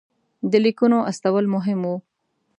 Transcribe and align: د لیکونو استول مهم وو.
د 0.51 0.53
لیکونو 0.65 0.97
استول 1.09 1.45
مهم 1.55 1.79
وو. 1.87 1.95